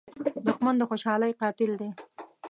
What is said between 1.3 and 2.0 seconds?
قاتل دی